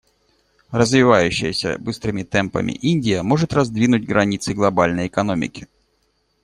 [0.71, 5.67] Развивающаяся быстрыми темпами Индия может раздвинуть границы глобальной экономики.